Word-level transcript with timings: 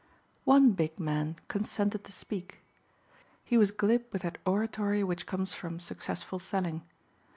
One 0.45 0.71
big 0.71 0.99
man 0.99 1.35
consented 1.47 2.05
to 2.05 2.11
speak. 2.11 2.63
He 3.43 3.55
was 3.55 3.69
glib 3.69 4.05
with 4.11 4.23
that 4.23 4.39
oratory 4.47 5.03
which 5.03 5.27
comes 5.27 5.53
from 5.53 5.79
successful 5.79 6.39
selling. 6.39 6.81